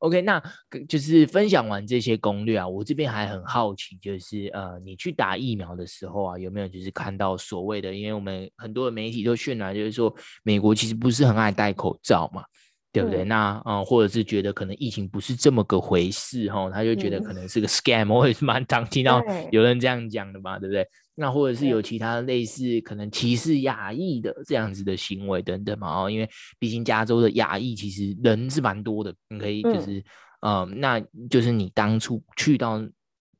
[0.05, 0.41] OK，那
[0.87, 12.43] 就是分享完这些攻略啊，我这边还很好奇，就是呃，你去打疫苗的时候啊，有没有就是看到所谓的，因为我们很多的媒体都渲染，就是说美国其实不是很爱戴口罩嘛，
[12.91, 13.23] 对不对？
[13.23, 19.19] 嗯、那啊、呃，或者是觉得可能疫情不是这么个回事哈，他就觉得可能是个 scam，、嗯、我也是蛮常听到
[19.51, 20.87] 有人这样讲的嘛，对不对？
[21.15, 26.03] 那或者是有其他类似可能歧视亚裔的这样子的行为等等嘛？
[26.03, 30.03] 哦，因为毕竟加州的亚裔其实人是蛮多的，你可以就是，
[30.41, 30.99] 嗯、呃，那
[31.29, 32.81] 就是你当初去到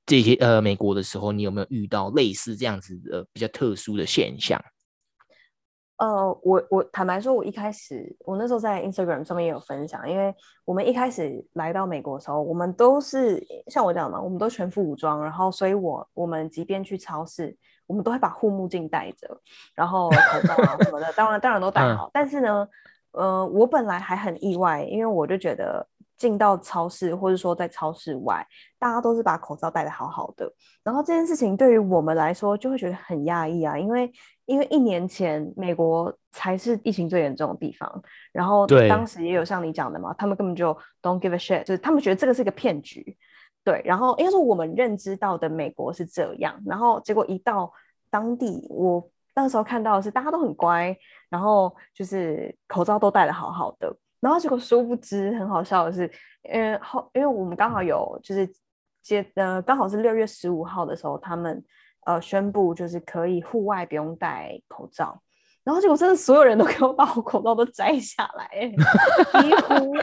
[0.06, 4.64] 这些呃美国的时候，你有没有遇到类似这样子的比较特殊的现象？
[5.98, 17.56] 呃，我我坦白说，我一开始我那时候在 Instagram 上面也有分享，因为我们一开始来到美国的时候，我们都是像我讲的嘛，我们都全副武装，然后所以我我们即便去超市，
[17.88, 19.40] 我们都会把护目镜戴着，
[19.74, 22.10] 然后口罩啊什么的，当然当然都戴好。
[22.12, 22.68] 但是呢，
[23.12, 28.46] 呃，我本来还很意外，因为我就觉得进到超市或者说在超市外，
[28.80, 30.52] 大家都是把口罩戴得好好的，
[30.84, 34.12] 然后这件事情对于我们来说就会觉得很压抑啊，因为。
[34.48, 43.18] 因为一年前美国才是疫情最严重的地方，然后当时也有像你讲的嘛，他们根本就 don't give a shit，就是他们觉得这个是一个骗局，
[43.64, 43.82] 对。
[43.84, 47.74] 然后应该说我们认知到的美国是这样，然后结果一到
[48.12, 50.96] 当地，我那时候看到的是大家都很乖，
[51.28, 53.92] 然后就是口罩都戴得好好的，
[54.26, 56.12] 然后结果殊不知很好笑的是，
[56.50, 58.50] 呃后因为我们刚好有就是
[59.02, 61.64] 接呃刚好是六月十五号的时候他们。
[62.08, 65.20] 呃，宣布就是可以户外不用戴口罩，
[65.64, 68.48] 然后结果真的所有人都 给我把我口罩都摘下来，
[69.42, 69.98] 几乎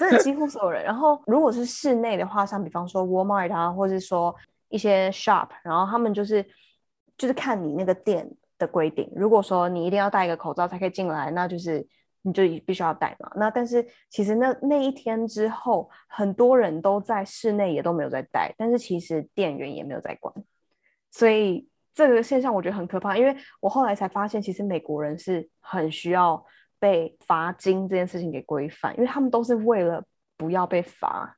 [0.00, 0.82] 真的几乎所有人。
[0.82, 4.34] 然后如果是室内的话，像比方说 Walmart 啊，或者是说
[4.70, 6.42] 一些 shop，然后他们就是
[7.18, 8.26] 就是看你那个店
[8.58, 11.86] 的规定，如果说你一定要戴一个口罩才可以进来，那就是
[12.22, 13.30] 你就必须要戴嘛。
[13.36, 20.32] 那但是其实那那一天之后，很多人都在室内也都没有在戴，但是其实店员也没有在管。
[21.10, 26.42] 所以这个现象我觉得很可怕，因为我后来才发现，其实美国人是很需要
[26.78, 30.02] 被罚金这件事情给规范，因为他们都是为了
[30.36, 31.36] 不要被罚，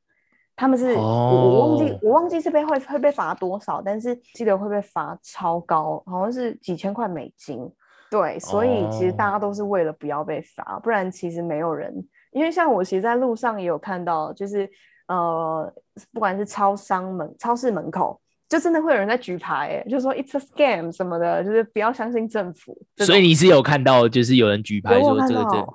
[0.54, 1.04] 他们是、oh.
[1.04, 7.68] 我我忘记我忘记是被会会被罚多少，但是记得会被罚超高，好像是几千块美金。
[8.10, 11.92] 对，所以其实大家都是为了不要被罚，不然其实没有人，
[12.32, 14.68] 因为像我其实在路上也有看到，就是
[15.08, 15.72] 呃，
[16.12, 18.20] 不管是超商门、超市门口。
[18.46, 22.76] 就真的会有人在举牌，哎，就说 it's a scam 什么的，就是不要相信政府。
[22.98, 25.66] 所以你是有看到，就是有人举牌说这个这个，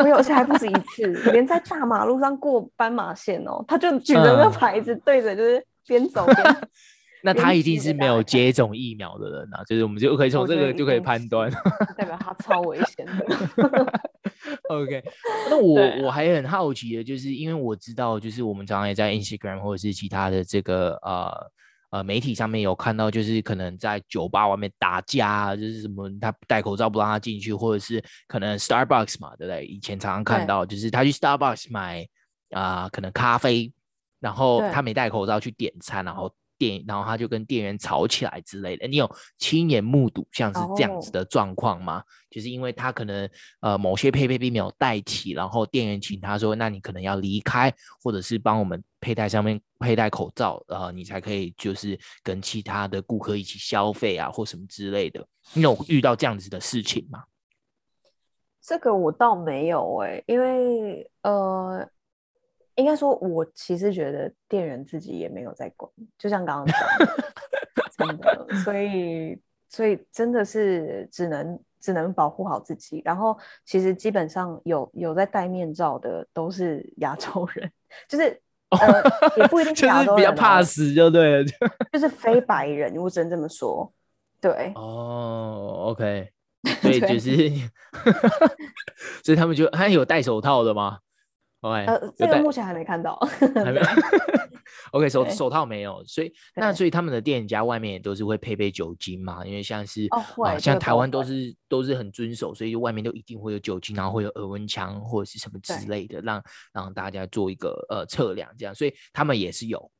[0.00, 6.56] 我有，而且还不止一 次，连在大马路上过斑马线哦，他就举着那个牌子对着，就是边走边。
[7.22, 11.50] 那他一定是没有接种疫苗的人啊，就是我们就可以从这个就可以判断，
[11.96, 14.00] 代表他超危险的。
[14.70, 15.02] OK，
[15.50, 21.50] 那我我还很好奇的，就是因为我知道，就是我们常常也在 Instagram 或者是其他的这个呃。
[21.90, 29.64] 呃，媒体上面有看到，就是可能在酒吧外面打架，就是什么他戴口罩不让他进去，或者是可能 Starbucks 嘛，对不对？
[29.64, 32.06] 以前常常看到，就是他去 Starbucks 买
[32.50, 33.72] 啊、呃，可能咖啡，
[34.20, 36.30] 然后他没戴口罩去点餐，然后。
[36.58, 38.86] 店，然后他就跟店员吵起来之类的。
[38.86, 42.02] 你有亲眼目睹像是这样子的状况吗？Oh.
[42.30, 43.28] 就是因为他可能
[43.60, 57.24] 呃某些配备并没有带齐，然后店员请他说：“那你可能要离开，或者是帮我们佩戴上面佩戴口罩，呃，你才可以就是跟其他的顾客一起消费啊，或什么之类的。”你有遇到这样子的事情吗？
[58.60, 61.88] 这个我倒没有哎、欸，因为呃，
[62.78, 67.24] 应该说，我其实觉得店员自己也没有在管，就像刚刚讲的，
[67.98, 69.36] 真的，所以
[69.68, 73.02] 所以真的是只能只能保护好自己。
[73.04, 77.68] 然后其实基本上有有在戴面罩的都是亚洲人，
[78.08, 79.02] 就是 呃
[79.36, 81.44] 也不一定是亚洲人，就是比较怕死就对了，
[81.92, 83.92] 就是非白人，我只能这么说。
[84.40, 86.30] 对哦，OK。
[86.80, 87.50] 所以就是，
[89.24, 90.98] 所以他们就还有戴手套的吗
[91.60, 93.16] ？OK，呃，这个目前还没看到，
[93.54, 93.80] 还没。
[94.92, 106.42] OK，手手套没有，所以那所以他们的店家外面也都是会配备酒精嘛，因为像是哦会、呃，像台湾都是都是很遵守，所以外面都一定会有酒精，然后会有额温枪或者是什么之类的，让
[106.72, 109.90] 让大家做一个呃测量，这样，所以他们也是有。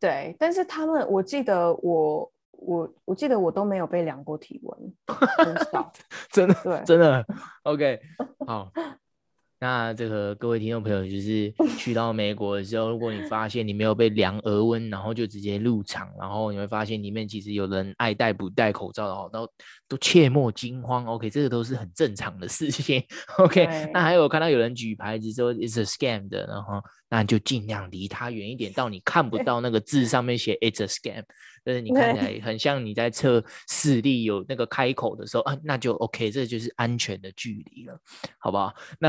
[0.00, 2.30] 对，但是他们，我记得我。
[2.56, 4.94] 我我记得我都没有被量过体温，
[5.36, 5.92] 很少，
[6.30, 7.26] 真的，对，真的，
[7.64, 8.00] OK，
[8.46, 8.72] 好。
[9.64, 11.50] 那这个各位听众朋友，就是
[11.80, 19.50] 去到美国的时候，如果你发现你没有被量额温，然后就直接入场，然后你会发现里面其实有人爱戴不戴口罩的，然后
[19.88, 23.02] 都切莫惊慌，OK，这个都是很正常的事情，
[23.40, 23.88] OK。
[23.94, 26.74] 那还有看到有人举牌子说 it's a scam 的，然后
[27.14, 31.22] 那你就尽量离他远一点，到你看不到那个字上面写 it's a scam。
[31.62, 37.96] 但是你看起来很像你在测视力有那个开口的时候啊，那就 OK，这就是安全的距离了，
[38.36, 38.74] 好不好？
[38.98, 39.08] 那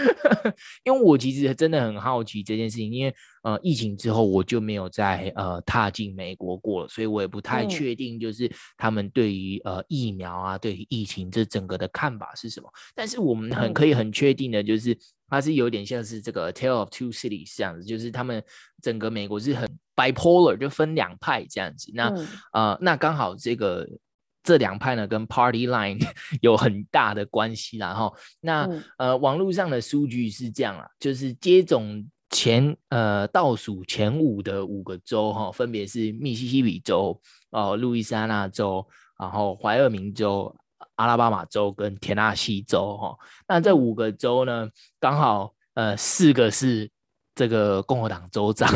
[0.84, 12.68] 因为我其实真的很好奇这件事情，因为呃疫情之后我就没有再呃踏进美国过了，所以我也不太确定就是他们对于呃疫苗啊，对于疫情这整个的看法是什么。
[12.94, 14.96] 但是我们很可以很确定的就是。
[15.28, 18.42] 它是有点像是这个《Tale of Two Cities》这样子，就是他们
[18.82, 21.90] 整个美国是很 bipolar，就分两派这样子。
[21.94, 23.86] 那、嗯、呃，那刚好这个
[24.42, 26.00] 这两派呢，跟 Party Line
[26.40, 27.92] 有很大的关系啦。
[27.92, 38.86] 哈，那、嗯、呃，网络上的数据是这样啊，就是接种前呃倒数前五的五个州哈，分别是密西西比州、哦、呃、路易斯安那州，
[39.18, 40.56] 然后怀俄明州。
[40.98, 46.90] 阿拉巴马州跟田纳西州，哈，那这五个州呢，刚好呃四个是
[47.36, 48.68] 这个共和党州长，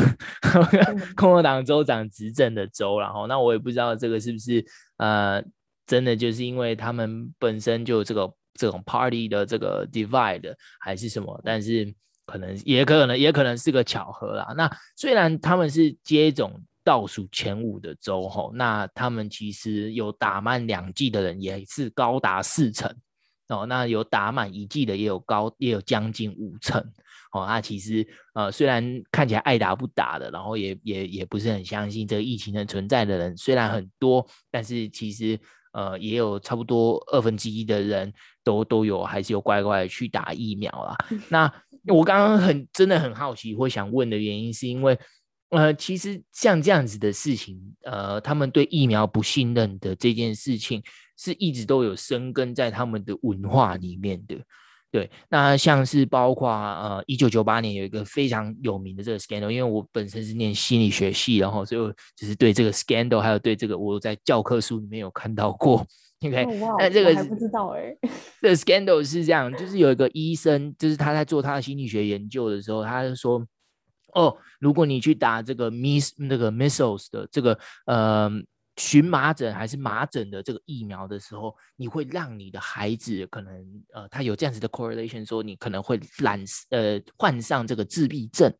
[1.15, 4.65] 共和党州长执政的州，然后那我也不知道这个是不是
[4.97, 5.43] 呃
[5.85, 11.93] 真的就是因为他们本身就这个这种 party 的这个 divide 还是什么，但是
[12.25, 14.53] 可能也可能也可能是个巧合啦。
[14.55, 16.63] 那虽然他们是接种。
[16.83, 22.93] 倒数前五的州，吼，那他们其实有打满两剂的人也是高达四成
[23.47, 23.65] 哦。
[23.65, 26.81] 那有打满一剂的也有高，也有将近五成
[27.31, 27.45] 哦。
[27.47, 35.39] 那其实呃，虽然看起来爱打不打的，然后也也也不是很相信这个疫情的存在的人，虽然很多，但是其实
[35.71, 38.11] 呃，也有差不多二分之一的人
[38.43, 40.97] 都都有还是有乖乖的去打疫苗啦。
[41.29, 41.49] 那
[41.87, 44.99] 我刚刚很真的很好奇，会想问的原因是因为。
[45.53, 50.81] 呃，其实像这样子的事情，呃，他们对疫苗不信任的这件事情，
[51.15, 54.35] 是一直都有生根在他们的文化里面的。
[54.91, 65.85] 对，那像是包括呃，一九九八年有一个非常有名的这个 scandal，因为我本身是念心理学系，然后所以我就是对这个 scandal，还有对这个我在教科书里面有看到过。
[66.25, 67.97] OK，那、哦、这个我还不知道哎、欸。
[68.41, 73.45] 这个 scandal 是这样，就是有一个医生，就是他在做他的心理学研究的时候，他就说。
[74.15, 78.29] 哦，如果你去打这个 miss 那个 missiles 的这个呃
[78.75, 88.51] 荨麻疹还是麻疹的这个疫苗的时候，你会让你的孩子可能呃，他有这样子的 correlation，说你可能会染呃患上这个自闭症。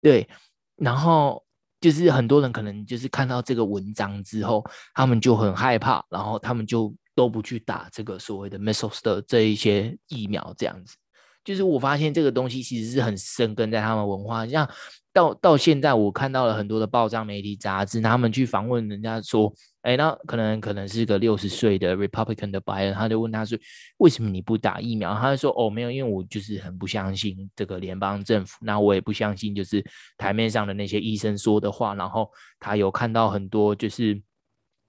[0.00, 0.28] 对，
[0.76, 1.44] 然后
[1.80, 10.96] 就是很多人可能就是看到这个文章之后，他们就很害怕，然后他们就都不去打这个所谓的 missiles 的这一些疫苗，这样子。
[11.44, 14.68] 就是我发现这个东西其实是很生根在他们文化，像
[15.12, 19.52] 到到现在我看到了很多的报章媒体杂志，他们去访问人家说，
[19.82, 23.58] 哎，那可能可能是个六十岁的 Republican 的白人，他就问他说，
[23.98, 25.14] 为什么你不打疫苗？
[25.14, 29.84] 他就说，哦，没有，因为我就是很不相信这个联邦政府，那我也不相信就是
[30.16, 34.18] 台面上的那些医生说的话，然后他有看到很多就是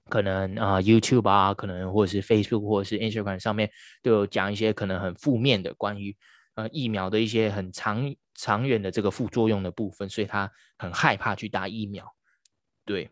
[0.08, 3.70] 可能啊、YouTube 啊，可能或者是 Facebook 或者是 Instagram 上面
[4.02, 6.16] 都有讲一些可能很负面的关于。
[6.56, 12.06] 呃，疫苗的一些很长长远的这个副作用的部分，所以他很害怕去打疫苗。
[12.86, 13.10] 对，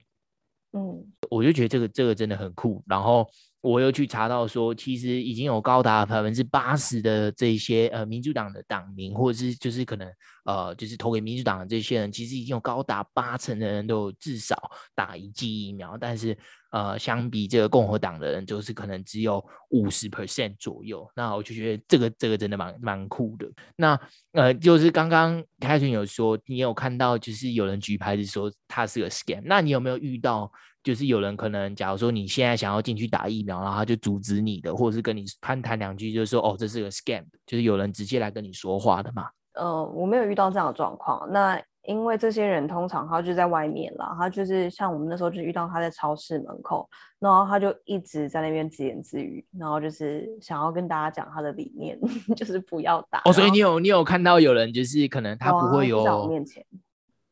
[0.73, 2.83] 嗯，我就觉得这个这个真的很酷。
[2.85, 3.27] 然后
[3.61, 10.07] 我又去查到说，其实已经有高达百分之八十的这些呃民主党的党民，或者是就是可能
[10.43, 15.97] 呃就是投给民主党的这些人，其实已经有高达八成的人都至少打一剂疫苗。
[15.97, 16.37] 但是
[16.71, 21.05] 呃，相比这个共和党的人，就是可能只有五十 percent 左右。
[21.15, 23.45] 那我就觉得这个这个真的蛮蛮酷的。
[23.75, 23.99] 那
[24.31, 29.41] 呃，就是刚刚开群有说，你有看到就是有人举牌子说他是个 scam。
[29.43, 30.49] 那你有没有遇到
[30.81, 39.27] 就是有人可能，假如说你现在想要进去打疫苗，然后他就阻止你的，或者是跟你攀谈两句，就是说哦，这是个 scam，就是有人直接来跟你说话的嘛？
[39.53, 41.31] 呃，我没有遇到这样的状况。
[41.31, 46.87] 那因为这些人通常他就在外面啦，他就是像我们那时候就遇到他在超市门口，
[47.17, 51.99] 然后他就一直在那边自言自语，然后就是想要跟大家讲他的理念，
[52.37, 53.23] 就是不要打。
[53.25, 56.63] 哦，所以你有你有看到有人就是可能他不会有、哦、在我面前。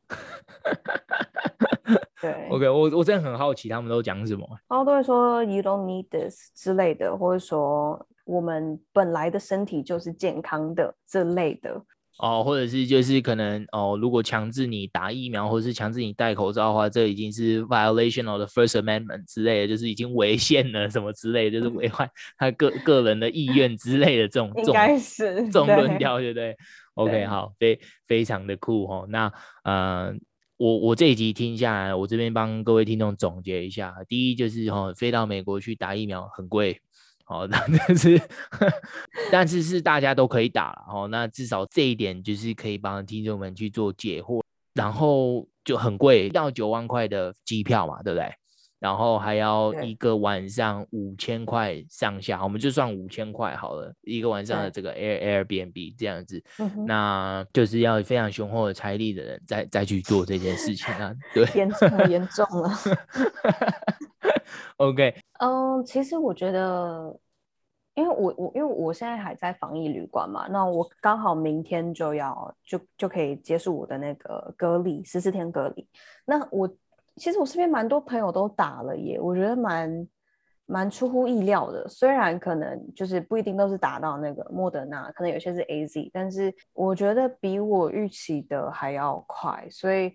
[2.20, 11.80] 对，OK，我我真的很好奇他们都讲什么，然后都会说 “You don't need this” 之类的，或者说我们本来的身体就是健康的这类的。
[12.20, 26.56] 哦，或者是就是可能哦，如果强制你打疫苗，或者是强制你戴口罩的话，这已经是 violation of the First Amendment 之类的，就是已经违宪了什么之类的，就是违反他个个人的意愿之类的这种，应该是这种论调，对不对， 对
[26.94, 29.06] ？OK，对好，非非常的酷哦。
[29.08, 29.32] 那
[29.64, 30.12] 呃，
[30.58, 36.80] 我我这一集听下来，我这边帮各位听众总结一下，第一就是哦，飞到美国去打疫苗很贵。
[37.30, 38.20] 好， 但是
[39.30, 41.06] 但是是大家都可以打了哦。
[41.06, 44.42] 那至少这一点就是可以帮听众们去做解惑，
[44.74, 48.34] 然后就很贵，要九万块的机票嘛，对不对？
[48.80, 56.42] 然后还要一个晚上五千块上下，我们就算五千块好了，一个晚上的这个 Air Airbnb 这样子，
[56.86, 62.70] 那就是要非常雄厚的财力的人再再去做这件事情啊，对，严重了，严重了。
[64.78, 67.14] OK，嗯，其实我觉得，
[67.94, 75.86] 因为我我因为我现在还在防疫旅馆嘛，那我刚好明天就要就就可以结束我的那个隔离十四天隔离。
[76.24, 76.66] 那我
[77.20, 80.08] 其实我身边蛮多朋友都打了耶，我觉得蛮
[80.66, 81.86] 蛮出乎意料的。
[81.86, 90.12] 虽然可能就是不一定都是打到那个莫德纳，可能有些是 AZ，但是我觉得比我预期的还要快，所以。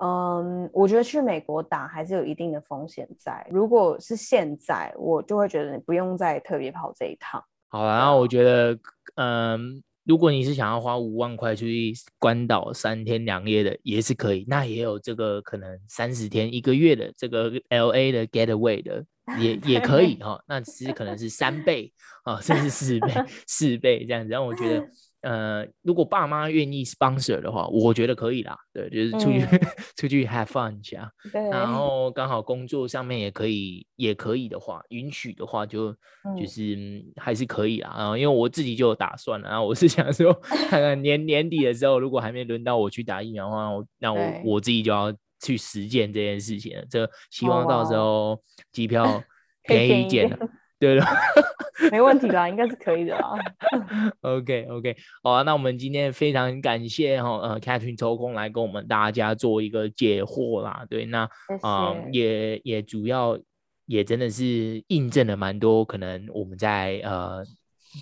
[0.00, 3.44] 嗯，我觉得去美国打还是有一定的风险在。
[3.50, 7.42] 如果是现在，我就会觉得你不用再特别跑这一趟。
[7.66, 8.78] 好了，然后我觉得，
[9.16, 14.46] 嗯，如果你是想要花五万块去关岛三天两夜的，也是可以。
[14.48, 19.04] 那也有这个可能三十天一个月的这个 LA 的 Getaway 的，
[19.38, 20.44] 也也可以哈、哦。
[20.48, 21.92] 那其实可能是三倍
[22.24, 23.08] 啊、哦，甚至四倍、
[23.46, 24.30] 四倍这样子。
[24.30, 24.88] 让我觉得。
[25.22, 28.56] 呃，如果爸妈愿意 sponsor 的话，我觉得可以啦。
[28.72, 29.60] 对，就是出去、嗯、
[29.96, 31.10] 出去 have fun 一下。
[31.50, 35.92] 然后刚好工作上面也可以，也可以的话，允许的话就，
[36.38, 37.94] 就、是还是可以啦。
[37.98, 40.32] 然后因为我自己就有打算了，然后我是想说，
[40.70, 45.12] 看看年年底的时候，如果还没轮到我去打疫苗的话，我那我我自己就要
[45.42, 46.84] 去实践这件事情了。
[46.88, 48.40] 这希望到时候
[48.70, 49.22] 机票
[49.64, 50.38] 便宜一点了。
[50.80, 51.04] 对了，
[51.90, 53.34] 没问题啦，应该是可以的啦。
[54.22, 60.86] OK OK，好啊，那我们今天非常感谢哈呃 Catherine 抽空来跟我们大家做一个解惑啦。
[60.90, 61.22] 对，那
[61.62, 63.38] 啊、呃、也也主要
[63.86, 67.42] 也真的是印证了蛮多可能我们在呃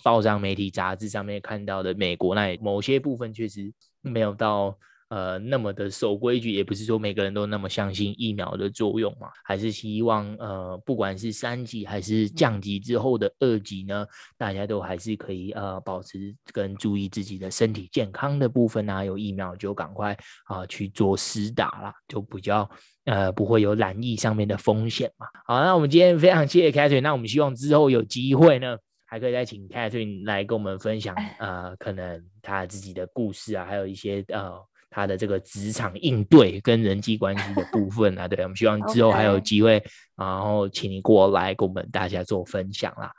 [0.02, 4.76] 报章媒体杂志上面看到的美国那某些部分确实没有到。
[5.08, 14.04] 呃，那么的守规矩，也不是说每个人都那么相信疫苗的作用嘛，还是希望呃，不管是三级还是降级之后的二级呢，
[14.36, 20.12] 大家都还是可以呃，保持跟注意自己的身体健康的部分啊，有疫苗就赶快
[20.46, 22.68] 啊、呃、去做施打啦，就比较
[23.04, 25.26] 呃不会有染疫上面的风险嘛。
[25.46, 28.76] 好，那我们今天非常谢谢 Catherine，那我们希望之后有机会呢，
[29.06, 34.60] 还可以再请 Catherine 来跟我们分享呃，可能他自己的故事啊，还有一些呃。
[34.96, 39.84] 他的这个职场应对跟人际关系的部分啊，对，我们希望之后还有机会，
[40.16, 43.12] 然后请你过来跟我们大家做分享啦。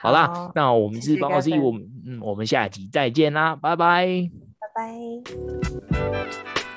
[0.00, 4.06] 好啦，好，那我们是宝宝 C，我们嗯，我们下集再见啦，拜拜，
[4.60, 4.86] 拜
[5.90, 6.73] 拜。